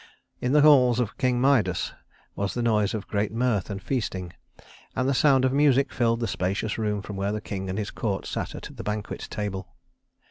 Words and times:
In 0.39 0.51
the 0.53 0.61
halls 0.61 0.99
of 0.99 1.19
King 1.19 1.39
Midas 1.39 1.93
was 2.35 2.55
the 2.55 2.63
noise 2.63 2.95
of 2.95 3.05
great 3.07 3.31
mirth 3.31 3.69
and 3.69 3.79
feasting, 3.79 4.33
and 4.95 5.07
the 5.07 5.13
sound 5.13 5.45
of 5.45 5.53
music 5.53 5.93
filled 5.93 6.21
the 6.21 6.27
spacious 6.27 6.79
room 6.79 7.01
where 7.03 7.31
the 7.31 7.39
king 7.39 7.69
and 7.69 7.77
his 7.77 7.91
court 7.91 8.25
sat 8.25 8.55
at 8.55 8.75
the 8.77 8.83
banquet 8.83 9.27
table. 9.29 9.69